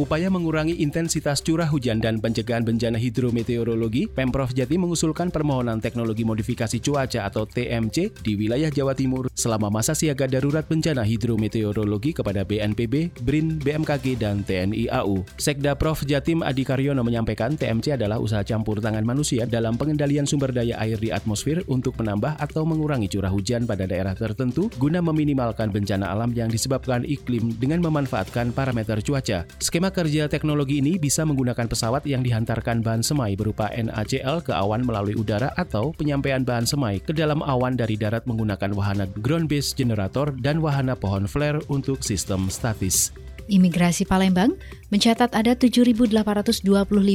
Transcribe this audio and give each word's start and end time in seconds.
Upaya 0.00 0.32
mengurangi 0.32 0.80
intensitas 0.80 1.44
curah 1.44 1.68
hujan 1.68 2.00
dan 2.00 2.24
pencegahan 2.24 2.64
bencana 2.64 2.96
hidrometeorologi, 2.96 4.08
Pemprov 4.08 4.48
Jatim 4.56 4.88
mengusulkan 4.88 5.28
permohonan 5.28 5.76
teknologi 5.76 6.24
modifikasi 6.24 6.80
cuaca 6.80 7.28
atau 7.28 7.44
TMC 7.44 8.24
di 8.24 8.32
wilayah 8.32 8.72
Jawa 8.72 8.96
Timur 8.96 9.28
selama 9.36 9.68
masa 9.68 9.92
siaga 9.92 10.24
darurat 10.24 10.64
bencana 10.64 11.04
hidrometeorologi 11.04 12.16
kepada 12.16 12.48
BNPB, 12.48 13.12
BRIN, 13.20 13.60
BMKG, 13.60 14.16
dan 14.16 14.40
TNI 14.40 14.88
AU. 14.88 15.20
Sekda 15.36 15.76
Prof 15.76 16.00
Jatim 16.08 16.40
Adi 16.40 16.64
Karyono 16.64 17.04
menyampaikan 17.04 17.60
TMC 17.60 18.00
adalah 18.00 18.24
usaha 18.24 18.40
campur 18.40 18.80
tangan 18.80 19.04
manusia 19.04 19.44
dalam 19.44 19.76
pengendalian 19.76 20.24
sumber 20.24 20.48
daya 20.48 20.80
air 20.80 20.96
di 20.96 21.12
atmosfer 21.12 21.60
untuk 21.68 22.00
menambah 22.00 22.40
atau 22.40 22.64
mengurangi 22.64 23.12
curah 23.12 23.28
hujan 23.28 23.68
pada 23.68 23.84
daerah 23.84 24.16
tertentu 24.16 24.72
guna 24.80 25.04
meminimalkan 25.04 25.68
bencana 25.68 26.08
alam 26.08 26.32
yang 26.32 26.48
disebabkan 26.48 27.04
iklim 27.04 27.52
dengan 27.60 27.84
memanfaatkan 27.84 28.56
parameter 28.56 28.96
cuaca. 29.04 29.44
Skema 29.60 29.89
kerja 29.90 30.30
teknologi 30.30 30.80
ini 30.80 30.96
bisa 30.96 31.26
menggunakan 31.26 31.66
pesawat 31.66 32.06
yang 32.08 32.24
dihantarkan 32.24 32.80
bahan 32.80 33.02
semai 33.02 33.36
berupa 33.36 33.68
NaCl 33.70 34.40
ke 34.40 34.54
awan 34.54 34.86
melalui 34.86 35.18
udara 35.18 35.52
atau 35.58 35.92
penyampaian 35.92 36.40
bahan 36.40 36.64
semai 36.64 37.02
ke 37.02 37.10
dalam 37.10 37.42
awan 37.42 37.76
dari 37.76 37.98
darat 37.98 38.24
menggunakan 38.24 38.72
wahana 38.72 39.04
ground-based 39.20 39.74
generator 39.74 40.32
dan 40.40 40.62
wahana 40.62 40.94
pohon 40.94 41.28
flare 41.28 41.60
untuk 41.68 42.00
sistem 42.00 42.48
statis. 42.48 43.12
Imigrasi 43.50 44.06
Palembang 44.06 44.54
mencatat 44.94 45.34
ada 45.34 45.58
7.825 45.58 46.62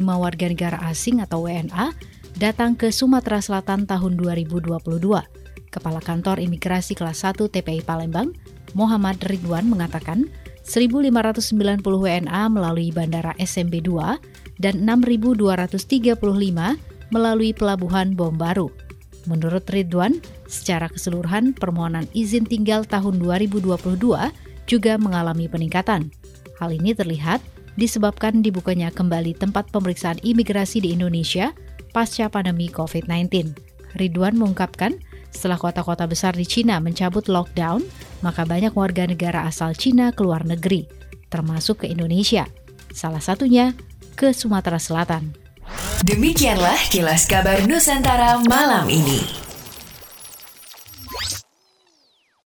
warga 0.04 0.46
negara 0.52 0.78
asing 0.92 1.24
atau 1.24 1.48
WNA 1.48 1.96
datang 2.36 2.76
ke 2.76 2.92
Sumatera 2.92 3.40
Selatan 3.40 3.88
tahun 3.88 4.20
2022. 4.20 4.76
Kepala 5.72 6.00
Kantor 6.04 6.44
Imigrasi 6.44 6.96
Kelas 6.96 7.24
1 7.24 7.40
TPI 7.40 7.84
Palembang, 7.84 8.36
Muhammad 8.76 9.20
Ridwan 9.24 9.68
mengatakan, 9.68 10.28
1.590 10.66 11.86
WNA 11.86 12.42
melalui 12.50 12.90
Bandara 12.90 13.38
SMB 13.38 13.86
2 13.86 14.62
dan 14.62 14.82
6.235 14.82 16.18
melalui 17.14 17.54
Pelabuhan 17.54 18.18
Bom 18.18 18.34
Baru. 18.34 18.74
Menurut 19.30 19.66
Ridwan, 19.70 20.22
secara 20.46 20.90
keseluruhan 20.90 21.54
permohonan 21.58 22.10
izin 22.14 22.46
tinggal 22.46 22.86
tahun 22.86 23.18
2022 23.22 23.98
juga 24.66 24.94
mengalami 24.98 25.46
peningkatan. 25.50 26.10
Hal 26.58 26.70
ini 26.74 26.94
terlihat 26.94 27.42
disebabkan 27.78 28.42
dibukanya 28.42 28.90
kembali 28.90 29.38
tempat 29.38 29.70
pemeriksaan 29.70 30.18
imigrasi 30.22 30.82
di 30.82 30.94
Indonesia 30.94 31.54
pasca 31.94 32.30
pandemi 32.30 32.70
COVID-19. 32.70 33.54
Ridwan 33.96 34.36
mengungkapkan, 34.36 35.00
setelah 35.36 35.60
kota-kota 35.60 36.08
besar 36.08 36.34
di 36.34 36.48
Cina 36.48 36.80
mencabut 36.80 37.28
lockdown, 37.28 37.84
maka 38.24 38.48
banyak 38.48 38.72
warga 38.74 39.06
negara 39.06 39.44
asal 39.46 39.76
Cina 39.76 40.16
keluar 40.16 40.48
negeri, 40.48 40.88
termasuk 41.30 41.84
ke 41.84 41.92
Indonesia. 41.92 42.48
Salah 42.96 43.22
satunya 43.22 43.76
ke 44.16 44.32
Sumatera 44.32 44.80
Selatan. 44.80 45.36
Demikianlah 46.08 46.78
kilas 46.90 47.28
kabar 47.28 47.62
Nusantara 47.68 48.40
malam 48.48 48.88
ini. 48.88 49.45